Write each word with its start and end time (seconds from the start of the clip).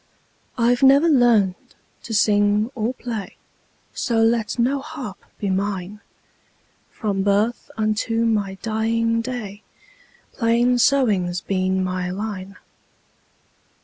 I 0.57 0.73
've 0.73 0.81
never 0.81 1.07
learned 1.07 1.75
to 2.05 2.13
sing 2.15 2.71
or 2.73 2.91
play, 2.91 3.37
So 3.93 4.17
let 4.17 4.57
no 4.57 4.79
harp 4.79 5.23
be 5.37 5.51
mine; 5.51 5.99
From 6.89 7.21
birth 7.21 7.69
unto 7.77 8.25
my 8.25 8.55
dying 8.63 9.21
day, 9.21 9.61
Plain 10.33 10.79
sewing 10.79 11.31
's 11.31 11.41
been 11.41 11.83
my 11.83 12.09
line. 12.09 12.57